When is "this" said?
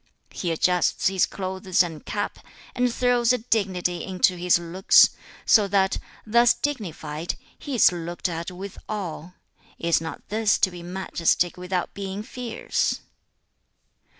10.29-10.57